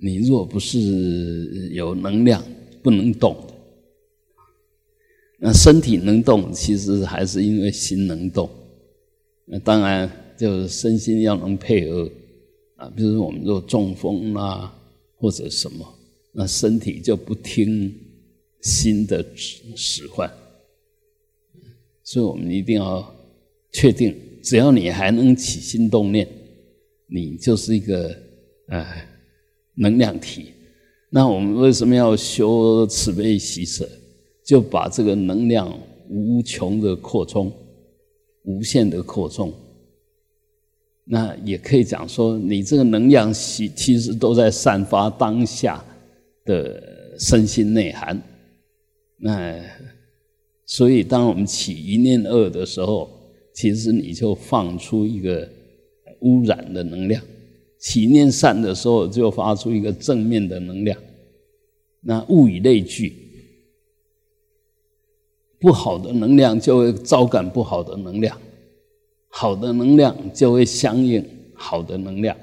[0.00, 2.42] 你若不是有能量，
[2.82, 3.36] 不能动。
[5.40, 8.48] 那身体能动，其实还是因为心能动。
[9.44, 12.10] 那当然，就是身心要能配合
[12.76, 12.88] 啊。
[12.90, 14.72] 比如说，我们若中风啦，
[15.16, 15.86] 或者什么，
[16.32, 17.94] 那身体就不听
[18.60, 20.28] 心的使使唤。
[22.02, 23.14] 所以我们一定要
[23.72, 26.26] 确定，只要你还能起心动念，
[27.06, 28.14] 你就是一个
[28.68, 28.86] 呃
[29.78, 30.52] 能量体。
[31.10, 33.88] 那我们为什么要修慈悲喜舍？
[34.44, 35.72] 就把这个能量
[36.08, 37.52] 无穷的扩充，
[38.44, 39.52] 无限的扩充。
[41.04, 45.84] 那也可以讲说，你这个能量其其实都在散发当下
[46.44, 48.20] 的身心内涵。
[49.16, 49.60] 那。
[50.70, 53.08] 所以，当我们起一念恶的时候，
[53.54, 55.48] 其实你就放出一个
[56.20, 57.22] 污染的能量；
[57.78, 60.98] 起念善的时候，就发出一个正面的能量。
[62.00, 63.12] 那物以类聚，
[65.58, 68.36] 不好的能量就会招感不好的能量，
[69.28, 72.36] 好的能量就会相应好的能量。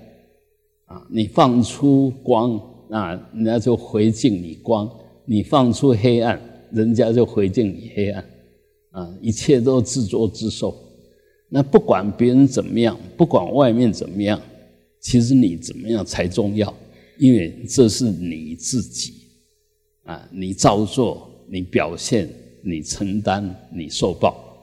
[0.85, 4.87] 啊，你放出光，那人家就回敬你光；
[5.25, 6.39] 你放出黑暗。
[6.71, 8.25] 人家就回敬你黑暗，
[8.89, 10.75] 啊，一切都自作自受。
[11.47, 14.41] 那不管别人怎么样，不管外面怎么样，
[15.05, 16.75] 其实你怎么样才重要，
[17.19, 19.13] 因为这是你自己，
[20.01, 22.27] 啊，你照做，你表现，
[22.63, 24.57] 你承担，你受报，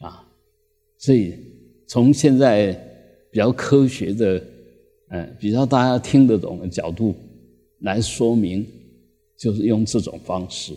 [0.00, 0.22] 啊，
[0.98, 1.34] 所以
[1.86, 2.74] 从现在
[3.30, 4.44] 比较科学的，
[5.08, 7.14] 嗯，比较大家听得懂的角度
[7.78, 8.66] 来说明，
[9.34, 10.74] 就是用这种方式。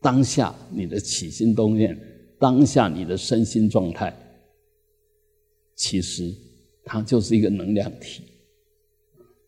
[0.00, 1.98] 当下你的起心动念，
[2.38, 4.16] 当下你的身心状态，
[5.74, 6.32] 其实
[6.84, 8.22] 它就是一个能量体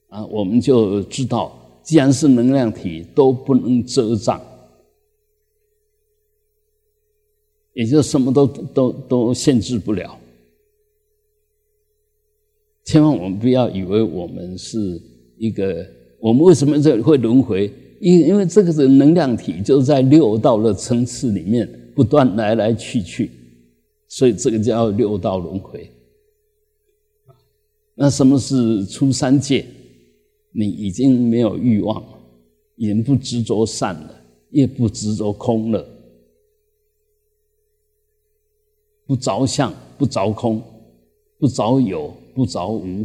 [0.08, 0.24] 啊！
[0.26, 4.40] 我们就知道，既然是能量体，都不能遮障，
[7.74, 10.18] 也就什么都都都限制不了。
[12.84, 14.78] 千万我们不要以为我们是
[15.36, 15.86] 一个，
[16.20, 17.70] 我们为什么这会轮回？
[18.00, 23.30] 因因为这个是能量体，就在六道的层次里面不断来来去去，
[24.06, 25.90] 所以这个叫六道轮回。
[27.98, 29.66] 那什么是出三界？
[30.52, 32.02] 你已经没有欲望，
[32.76, 35.86] 也不执着善了，也不执着空了，
[39.06, 40.62] 不着相，不着空，
[41.38, 43.04] 不着有，不着无，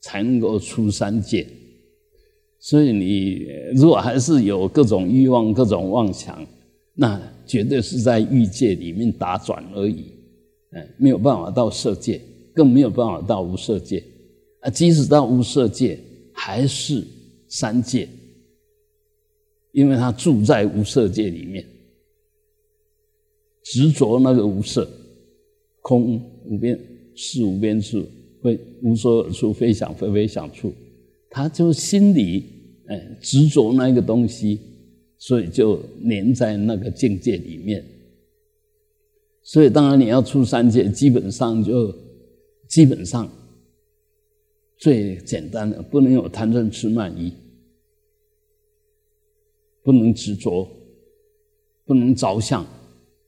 [0.00, 1.46] 才能够出三界。
[2.58, 6.44] 所以你如果还是有各种欲望、各种妄想，
[6.94, 10.12] 那绝对是在欲界里面打转而已，
[10.70, 12.20] 嗯，没有办法到色界，
[12.54, 14.02] 更没有办法到无色界，
[14.60, 15.98] 啊，即使到无色界，
[16.32, 17.04] 还是
[17.48, 18.08] 三界，
[19.72, 21.64] 因为他住在无色界里面，
[23.64, 24.88] 执着那个无色，
[25.80, 26.78] 空无边，
[27.14, 28.04] 是无边处，
[28.42, 30.72] 非无所有处，非想非非想处。
[31.30, 32.44] 他就心里
[32.88, 34.60] 哎执着那个东西，
[35.16, 37.82] 所以就黏在那个境界里面。
[39.42, 41.92] 所以当然你要出三界，基本上就
[42.72, 43.30] 基本上
[44.78, 47.30] 最简单的，不能有贪嗔痴慢疑，
[49.82, 50.66] 不能执着，
[51.84, 52.64] 不能着相，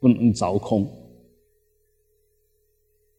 [0.01, 0.91] 不能着空，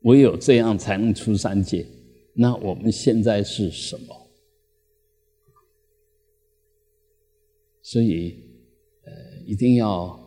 [0.02, 1.86] 唯有这样才能出三界。
[2.34, 4.28] 那我们现在是什么？
[7.84, 8.36] 所以，
[9.04, 9.12] 呃，
[9.46, 10.20] 一定要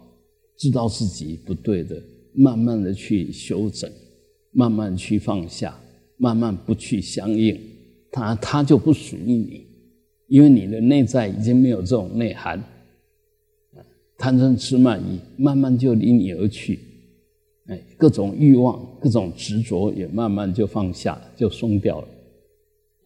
[0.56, 2.00] 知道自己不对的，
[2.34, 3.92] 慢慢的去修整，
[4.52, 5.76] 慢慢去放下，
[6.18, 7.58] 慢慢不去相应，
[8.12, 9.66] 它它就不属于你，
[10.26, 12.62] 因为你的内在已经没有这种内涵，
[14.18, 16.78] 贪嗔痴慢疑慢慢就离你而去，
[17.66, 22.08] 哎，各种欲望、各种执着也慢慢就放下，就松掉了。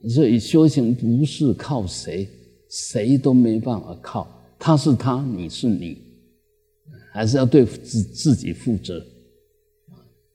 [0.09, 2.27] 所以修行不是靠谁，
[2.69, 4.27] 谁都没办法靠。
[4.59, 5.99] 他是他，你是你，
[7.13, 9.05] 还是要对自自己负责。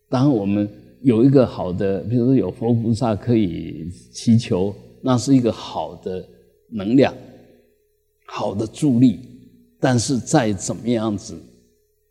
[0.09, 0.69] 当我们
[1.01, 6.27] 有一个好的，比如说有佛菩萨可以祈求，那是一个好的
[6.69, 7.13] 能量，
[8.25, 9.19] 好的助力。
[9.79, 11.39] 但是再怎么样子，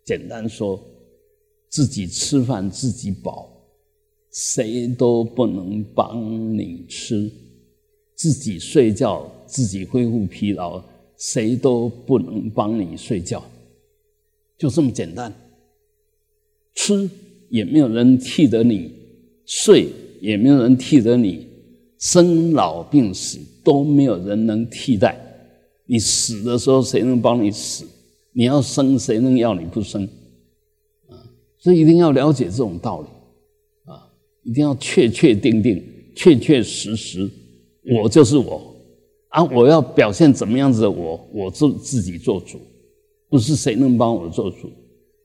[0.04, 0.80] 简单说，
[1.68, 3.50] 自己吃饭自己饱，
[4.30, 7.28] 谁都不能帮你吃；
[8.14, 10.82] 自己睡觉自己恢复疲劳。
[11.18, 13.42] 谁都不能帮你睡觉，
[14.58, 15.32] 就这么简单。
[16.74, 17.08] 吃
[17.48, 18.90] 也没有人替得你，
[19.44, 19.88] 睡
[20.20, 21.46] 也没有人替得你，
[21.98, 25.16] 生老病死都没有人能替代。
[25.86, 27.84] 你死的时候，谁能帮你死？
[28.32, 30.02] 你要生，谁能要你不生？
[31.08, 31.14] 啊，
[31.58, 33.08] 所以一定要了解这种道理，
[33.84, 34.10] 啊，
[34.42, 35.82] 一定要确确定定、
[36.14, 37.30] 确确实实，
[38.02, 38.74] 我就是我，
[39.28, 42.60] 啊，我要表现怎么样子的我，我自自己做主，
[43.28, 44.70] 不是谁能帮我做主。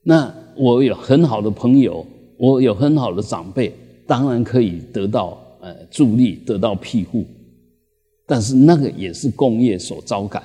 [0.04, 2.06] 那我有很好的朋友，
[2.38, 3.74] 我有很好的长辈，
[4.08, 7.26] 当然可以得到呃助力，得到庇护，
[8.26, 10.44] 但是那个也是工业所招感。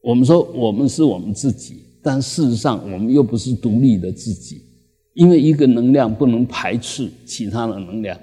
[0.00, 4.62] 我们说我们是我们自己，但事实上我们又不是独立的自己，
[5.12, 8.18] 因为一个能量不能排斥其他的能量。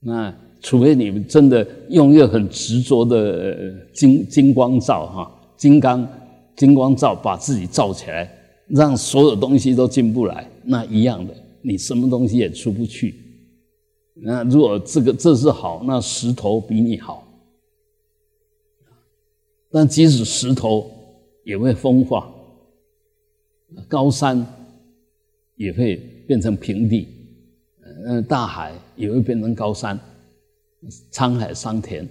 [0.00, 6.06] 那除非你们真的用一个很执着的金金光罩哈，金刚
[6.56, 8.30] 金光罩把自己罩起来，
[8.68, 13.14] 让所有东西都进不来，那一样的，你什么东西也出不去。
[14.14, 17.22] 那如果这个这是好，那石头比你好。
[19.70, 20.90] 但即使石头
[21.44, 22.32] 也会风化，
[23.88, 24.46] 高山
[25.56, 27.06] 也会变成平地，
[28.06, 29.98] 嗯，大海也会变成高山，
[31.12, 32.08] 沧海桑田。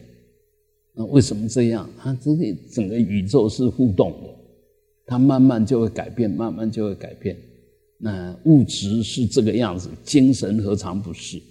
[0.95, 1.89] 那为什么这样？
[1.97, 4.29] 它这个整个宇宙是互动的，
[5.05, 7.37] 它慢慢就会改变，慢慢就会改变。
[7.97, 11.41] 那物质是这个样子，精神何尝不是？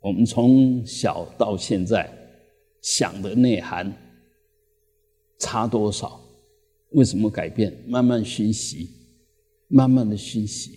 [0.00, 2.10] 我们从小到现在
[2.82, 3.92] 想的内涵。
[5.40, 6.20] 差多少？
[6.90, 7.72] 为什么改变？
[7.86, 8.88] 慢慢熏习，
[9.68, 10.72] 慢慢的熏习。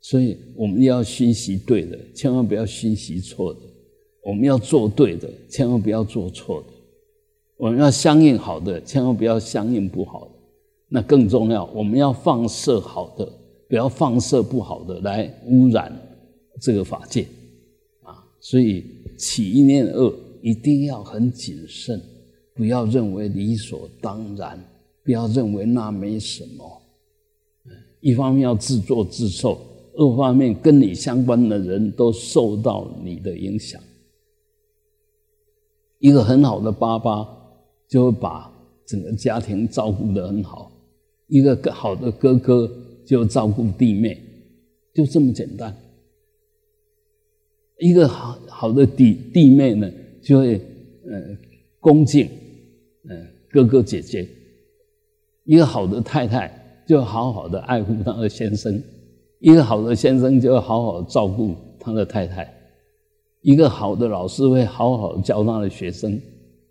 [0.00, 3.60] 所以我们要熏习对的，千万不要熏习错的。
[4.24, 6.68] 我们要做对的，千万不要做错的。
[7.56, 10.30] 我们要相应好的，千万不要相应不好的。
[10.88, 13.28] 那更重要，我们要放射好的，
[13.68, 15.92] 不要放射不好的来污染
[16.60, 17.26] 这个法界
[18.02, 18.24] 啊。
[18.40, 18.84] 所以
[19.16, 22.00] 起一念恶，一定要很谨慎。
[22.54, 24.62] 不要认为理所当然，
[25.02, 26.82] 不要认为那没什么。
[28.00, 29.58] 一方面要自作自受，
[29.94, 33.80] 二方面跟你相关的人都受到你的影响。
[35.98, 37.26] 一个很好的爸爸
[37.88, 38.50] 就会把
[38.86, 40.70] 整个家庭照顾得很好，
[41.28, 42.70] 一个好的哥哥
[43.06, 44.20] 就照顾弟妹，
[44.92, 45.74] 就这么简单。
[47.78, 49.90] 一个好好的弟弟妹呢，
[50.22, 50.54] 就会
[51.06, 51.36] 呃
[51.80, 52.28] 恭敬。
[53.06, 54.26] 嗯，哥哥姐姐，
[55.44, 58.82] 一个好的太太就好好的爱护他的先生，
[59.40, 62.50] 一个好的先生就要好好照顾他的太太，
[63.42, 66.18] 一个好的老师会好好教他的学生，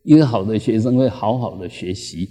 [0.04, 2.30] 一个好的学生会好好的学习。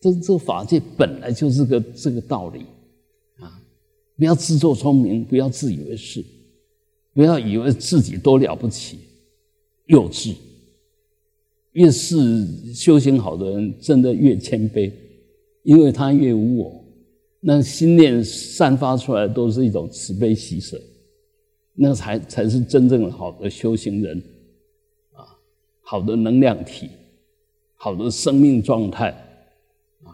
[0.00, 2.60] 这这法界本来就是个这个道理
[3.38, 3.60] 啊！
[4.16, 6.22] 不要自作聪明，不要自以为是，
[7.14, 8.98] 不要以为自己多了不起，
[9.86, 10.34] 幼稚。
[11.72, 14.90] 越是修行好的人，真的越谦卑，
[15.62, 16.84] 因为他越无我，
[17.40, 20.80] 那心念散发出来都是一种慈悲喜舍，
[21.74, 24.22] 那才才是真正好的修行人，
[25.88, 26.90] 好的能量体，
[27.76, 29.10] 好的生命状态，
[30.02, 30.10] 啊，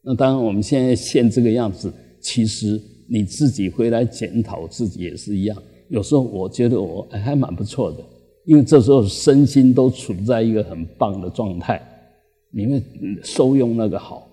[0.00, 7.98] 那当然我们现在现这个样子，其实你自己回来检讨自己也是一样，有时候我觉得我还蛮不错的。
[8.44, 11.82] 因为这时候身心都处在一个很棒的状态，
[12.52, 12.82] 你会
[13.24, 14.26] 收用那个好，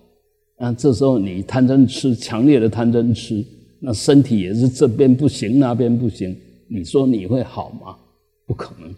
[0.56, 3.44] 那这时候你贪嗔痴，强烈的贪嗔痴，
[3.80, 6.34] 那身体也是这边不行，那边不行，
[6.68, 7.98] 你说你会好吗？
[8.46, 8.94] 不可能。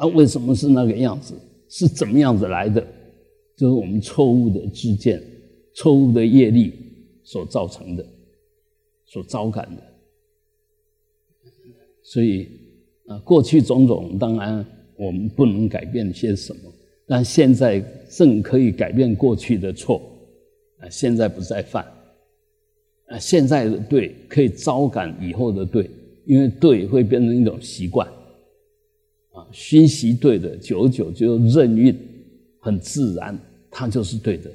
[0.00, 1.34] 啊，为什么是那个样子？
[1.68, 2.80] 是怎么样子来的？
[3.56, 5.22] 就是我们错误的知见、
[5.74, 6.72] 错误的业力
[7.22, 8.04] 所造成的，
[9.04, 9.82] 所招感的，
[12.02, 12.48] 所以。
[13.06, 14.64] 啊，过去种种当然
[14.96, 16.72] 我们不能改变些什么，
[17.04, 20.00] 但现在正可以改变过去的错，
[20.78, 21.84] 啊，现在不再犯，
[23.06, 25.90] 啊，现在的对可以招感以后的对，
[26.24, 28.08] 因为对会变成一种习惯，
[29.52, 31.96] 熏习对的，久久就任运，
[32.58, 33.38] 很自然，
[33.70, 34.50] 它就是对的，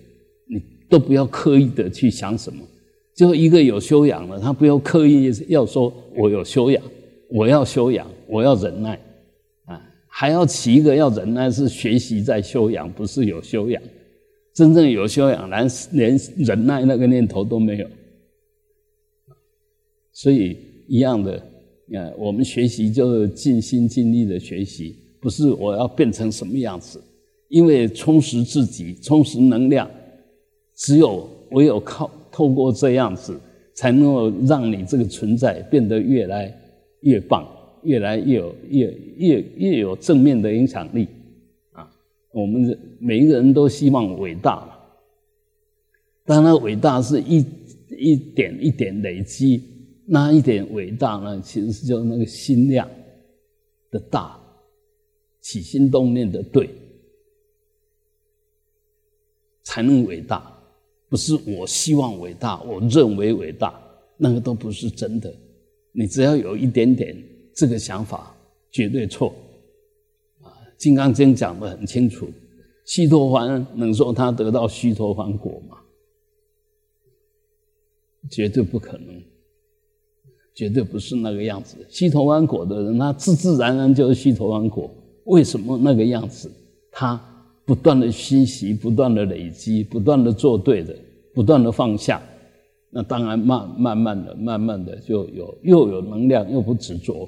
[0.48, 2.62] 你都不要刻意的去想什么，
[3.16, 6.82] 就一个有修养了，他不要刻意要说我有修养。
[7.28, 8.94] 我要修养，我要忍耐，
[9.66, 13.82] 啊，还要起一个要忍耐，是学习在修养，不是有修养。
[14.54, 17.88] 真正有修养，连连忍耐那个念头都没有。
[20.14, 20.56] 所以
[20.88, 21.44] 一样的，
[21.94, 27.02] 啊，我们学习就是尽心尽力的学习，不是我要变成什么样子。
[27.48, 29.90] 因为充实自己，充实能量，
[30.76, 33.40] 只有唯有靠透过这样子，
[33.76, 36.52] 才能够让你这个存在变得越来
[37.02, 37.48] 越棒，
[37.84, 41.08] 越来越有越越越有正面的影响力
[41.72, 41.88] 啊！
[42.34, 44.68] 我们每一个人都希望伟大，
[46.26, 47.46] 当然伟大是一
[47.90, 49.62] 一点一点累积，
[50.08, 52.90] 那一点伟大呢，其实是就那个心量
[53.90, 54.40] 的大，
[55.42, 56.70] 起心动念的对，
[59.64, 60.52] 才能伟大。
[61.08, 63.80] 不是我希望伟大，我认为伟大，
[64.18, 65.34] 那个都不是真的。
[65.92, 67.16] 你只要有一点点
[67.56, 68.36] 这个想法，
[68.72, 69.34] 绝对错。
[70.42, 72.28] 啊，《金刚经》讲的很清楚，
[72.86, 75.78] 须陀洹能说他得到须陀洹果吗？
[78.30, 79.24] 绝对不可能，
[80.56, 81.78] 绝对不是那个样子。
[81.90, 84.90] 须陀洹果的人，他自自然然就是须陀洹果。
[85.26, 86.50] 为什么那个样子？
[86.92, 87.22] 他
[87.66, 90.96] 不断的学习，不断的累积，不断的做对的。
[91.34, 92.24] 不断的放下，
[92.90, 97.28] 那当然慢慢慢的、慢慢的就有又有能量，又不执着。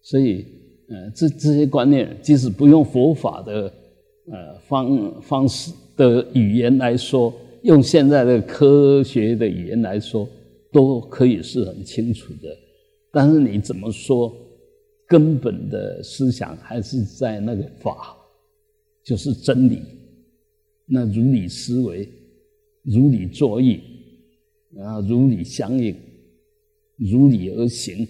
[0.00, 0.46] 所以，
[0.88, 3.72] 呃，这这些观念，即使不用佛法的
[4.30, 10.28] 呃方方式的语言来说，用现在的科学的语言来说，
[10.72, 12.48] 都可以是很清楚的。
[13.12, 14.34] 但是你怎么说，
[15.06, 18.16] 根本的思想还是在那个法，
[19.04, 19.82] 就是真理。
[20.86, 22.08] 那如理思维，
[22.82, 23.80] 如理作意，
[24.78, 25.94] 啊如理相应，
[26.96, 28.06] 如理而行，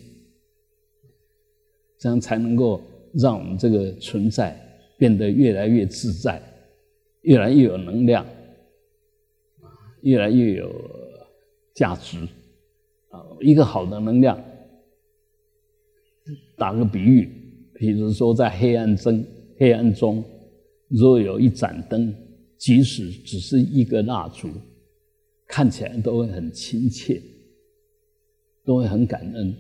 [1.99, 2.81] 这样才能够
[3.15, 4.57] 让我们这个存在
[4.97, 6.41] 变得越来越自在，
[7.23, 9.67] 越来越有能量，啊，
[10.03, 10.73] 越来越有
[11.75, 12.17] 价值，
[13.13, 14.43] 啊，一个好的能量。
[16.57, 17.29] 打个比喻，
[17.75, 19.25] 比如说在黑暗中，
[19.57, 20.25] 黑暗中
[20.89, 22.13] 若有一盏灯。
[22.59, 24.49] 即使只是一个蜡烛，
[25.49, 27.21] 看起来都会很亲切，
[28.65, 29.53] 都会很感恩。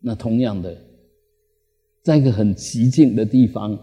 [0.00, 0.76] 那同样的，
[2.02, 3.78] 在一个很寂静的地方，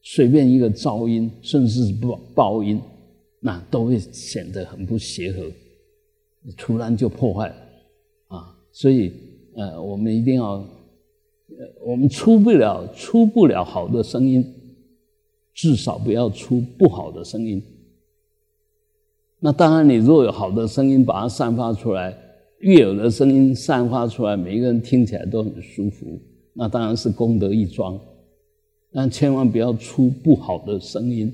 [0.00, 2.80] 随便一个噪音，甚至是爆爆音，
[3.40, 5.42] 那都会显得很不协和，
[6.56, 7.54] 突然就破坏了
[8.28, 8.56] 啊！
[8.72, 9.12] 所以，
[9.54, 10.66] 呃，我们一定要，呃，
[11.86, 14.54] 我们出不了出不了好的声音。
[15.54, 17.60] 至少不要出不好的声音。
[19.40, 22.16] 那当然，你若有好的声音，把它散发出来，
[22.60, 26.16] 越有的声音散发出来，每一个人听起来都很舒服，
[26.52, 27.98] 那当然是功德一桩。
[28.92, 31.32] 但千万不要出不好的声音。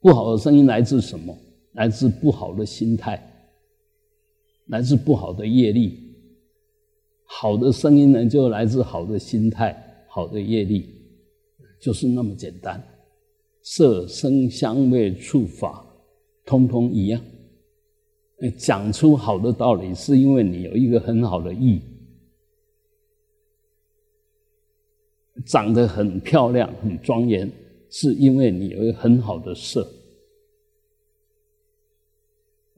[0.00, 1.36] 不好的声音来自什么？
[1.72, 3.20] 来自不好的心态，
[4.66, 6.00] 来自不好的业力。
[7.24, 9.76] 好的声音呢，就来自好的心态、
[10.08, 10.88] 好的业力，
[11.80, 12.82] 就是那么简单。
[13.62, 15.84] 色、声、香味、触、法，
[16.44, 17.20] 通通一样。
[18.58, 21.80] 讲出好的道理，是因为你有一个很好的意，
[25.46, 27.50] 长得很漂亮、很庄严，
[27.88, 29.88] 是因为你有一个很好的色。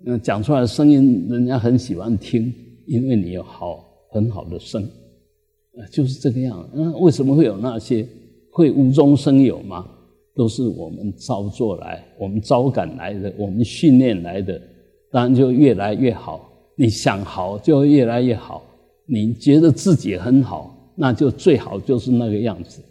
[0.04, 2.52] 那讲出来的声音，人家很喜欢听，
[2.86, 6.68] 因为你有好很好的声，啊，就是这个样。
[6.72, 8.06] 那为什么会有那些
[8.52, 9.86] 会无中生有吗？
[10.34, 14.60] 都是我们招做来，我们招赶来的，我们训练来的，
[15.10, 16.52] 当然就越来越好。
[16.78, 18.62] 你想好就越来越好，
[19.06, 22.82] 你觉得自己很好，那就最好就是那个样子。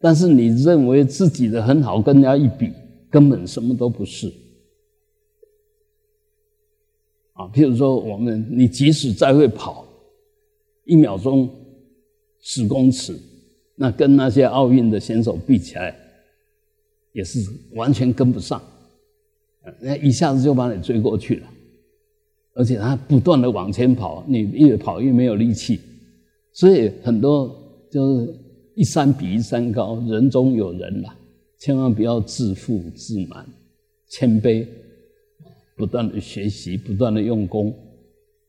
[0.00, 2.72] 但是你认为自己的很好，跟人家一比，
[3.10, 4.32] 根本什么都不是。
[7.36, 9.86] 啊，譬如说我们，你即使再会跑，
[10.84, 11.48] 一秒钟
[12.40, 13.16] 十公尺，
[13.76, 15.94] 那跟那些奥运的选手比起来。
[17.12, 17.40] 也是
[17.72, 18.60] 完全跟不上，
[19.80, 21.48] 那一下子就把你追过去了，
[22.52, 25.80] 而且他不断的往前跑，你越跑越没有力气，
[26.52, 27.56] 所以很多
[27.90, 28.38] 就是
[28.74, 31.16] 一山比一山高，人中有人啦，
[31.58, 33.46] 千万不要自负自满，
[34.10, 34.68] 谦卑，
[35.76, 37.72] 不断的学习，不断的用功，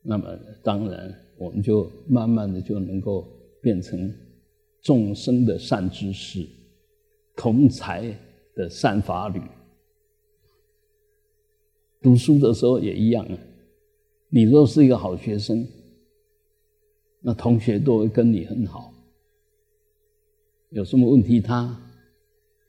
[0.02, 3.24] 那么当然我们就慢慢的就能够
[3.62, 4.12] 变成
[4.82, 6.44] 众生的善知识，
[7.36, 8.12] 同才。
[8.58, 9.40] 的善法侣，
[12.02, 13.38] 读书的时候也一样啊。
[14.30, 15.64] 你若是一个好学生，
[17.20, 18.92] 那同学都会跟你很好。
[20.70, 21.80] 有什么问题，他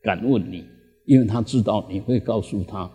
[0.03, 0.63] 敢问你，
[1.05, 2.87] 因为他知道你会告诉他。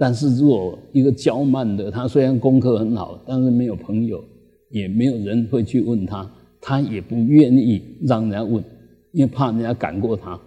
[0.00, 4.24] 但是如果一个娇慢的，他虽然功课很好，但是没有朋友，
[4.70, 8.62] 也没有人会去问他，他也不愿意让人家问，
[9.10, 10.40] 因为怕人家赶过他。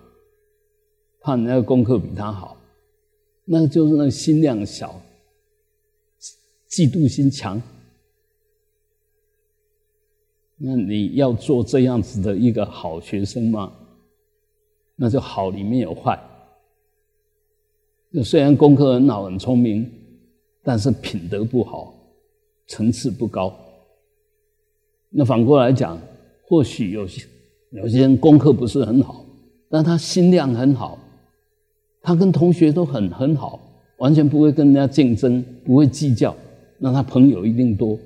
[1.20, 2.58] 怕人家功课比他好，
[3.43, 5.01] 那就是那心量小，
[6.70, 7.62] 嫉妒心强。
[10.58, 13.74] 那你要做这样子的一个好学生吗？
[14.96, 16.17] 那就好里面有坏。
[18.23, 19.89] 虽然功课很好、很聪明，
[20.63, 21.93] 但是品德不好，
[22.67, 23.53] 层次不高。
[25.09, 25.97] 那反过来讲，
[26.43, 27.25] 或许有些
[27.71, 29.25] 有些人功课不是很好，
[29.69, 30.99] 但他心量很好，
[32.01, 33.59] 他跟同学都很很好，
[33.99, 36.35] 完全不会跟人家竞争，不会计较，
[36.77, 37.97] 那他朋友一定多，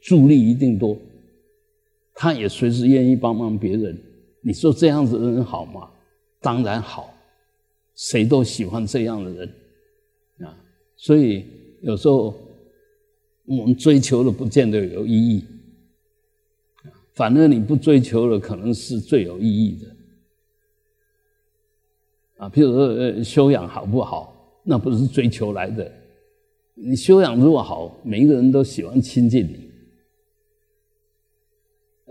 [0.00, 0.96] 助力一定多。
[2.14, 3.96] 他也随时愿意帮忙别人，
[4.40, 5.88] 你说这样子的人好吗？
[6.40, 7.11] 当然好，
[7.94, 9.48] 谁都喜欢这样的人
[10.40, 10.56] 啊。
[10.96, 11.44] 所以
[11.82, 12.34] 有时候
[13.44, 15.44] 我们追求的不见得有意义，
[17.14, 19.96] 反而你不追求了，可能是最有意义的
[22.44, 22.48] 啊。
[22.48, 25.90] 譬如说修养好不好，那不是追求来的。
[26.74, 29.70] 你修养如果好，每一个人都喜欢亲近你。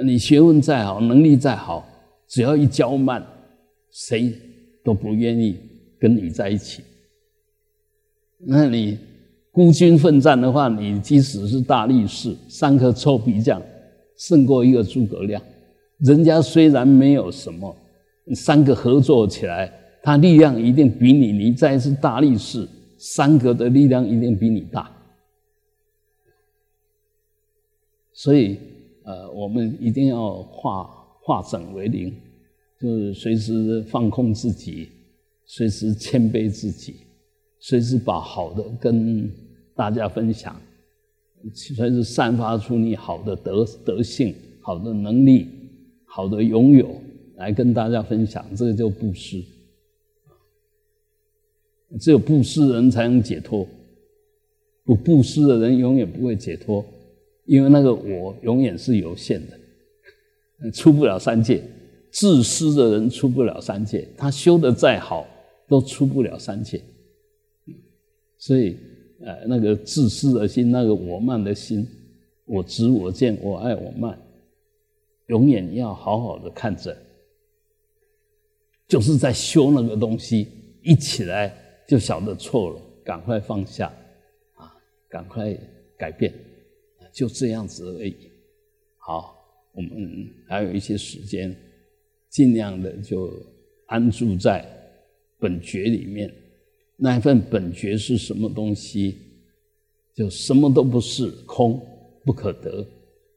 [0.03, 1.87] 你学问再好，能力再好，
[2.27, 3.25] 只要一骄慢，
[3.89, 4.33] 谁
[4.83, 5.57] 都不愿意
[6.01, 6.83] 跟你在一起。
[8.39, 8.97] 那你
[9.51, 13.61] 孤军奋战的话，你即使是大力士，三颗臭皮匠
[14.17, 15.41] 胜过一个诸葛亮。
[15.99, 17.73] 人家虽然没有什么，
[18.35, 21.31] 三个合作起来，他力量一定比你。
[21.31, 22.67] 你再是大力士，
[22.97, 24.91] 三个的力量一定比你大。
[28.11, 28.57] 所以。
[29.03, 30.83] 呃，我们一定要化
[31.23, 32.15] 化整为零，
[32.79, 34.89] 就是随时放空自己，
[35.53, 36.95] 随时谦卑自己，
[37.59, 39.29] 随时把好的跟
[39.75, 40.55] 大家分享，
[41.53, 45.49] 随时散发出你好的德德性、好的能力、
[46.05, 46.95] 好的拥有
[47.35, 49.43] 来跟大家分享，这个叫布施。
[51.99, 53.67] 只有布施人才能解脱，
[54.85, 56.81] 不布施的人永远不会解脱。
[57.43, 61.61] 因为那个我永远是有限的，出不了三界。
[62.09, 65.25] 自私的人出不了三界，他修的再好，
[65.71, 66.83] 都出不了三界。
[68.37, 68.77] 所以，
[69.21, 71.87] 呃，那个自私的心，那个我慢的心，
[72.43, 74.19] 我执我见，我爱我慢，
[75.27, 76.93] 永远要好好的看着，
[78.87, 80.49] 就是在修那个东西，
[80.83, 81.55] 一起来
[81.87, 83.87] 就晓得错了，赶快放下，
[84.55, 84.75] 啊，
[85.07, 85.57] 赶快
[85.97, 86.33] 改变。
[87.13, 88.31] 就这样子而已。
[88.97, 89.35] 好，
[89.73, 91.55] 我们还有一些时间，
[92.29, 93.31] 尽量的就
[93.85, 94.65] 安住在
[95.41, 96.33] 本觉里面。
[96.95, 99.17] 那一份本觉是什么东西？
[100.13, 101.81] 就什么都不是，空
[102.23, 102.87] 不可得。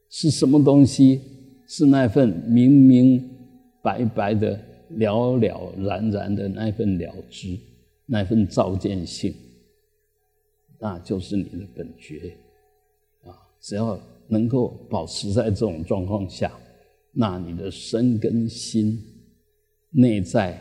[0.09, 1.19] 是什么东西？
[1.67, 3.27] 是那份明明
[3.81, 4.51] 白白的、
[4.89, 7.57] 了了然然的那份了知，
[8.05, 9.33] 那份照见性，
[10.79, 12.37] 那就是你的本觉。
[13.23, 16.51] 啊只要能够保持在这种状况下，
[17.11, 19.01] 那你的身跟心、
[19.89, 20.55] 内在、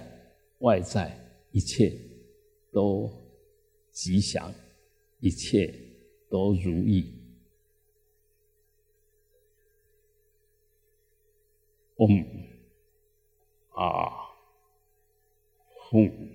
[0.61, 1.15] 外在
[1.55, 1.97] 一切
[2.73, 3.09] 都
[3.93, 4.53] 吉祥，
[5.21, 5.73] 一切
[6.29, 7.15] 都如意。
[11.95, 12.25] 嗡
[13.71, 14.35] 啊，
[15.93, 16.34] 吽。